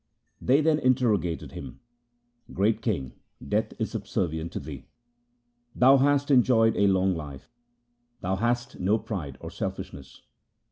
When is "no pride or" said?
8.79-9.51